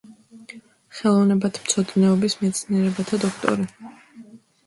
[0.99, 3.67] ხელოვნებათმცოდნეობის მეცნიერებათა დოქტორი.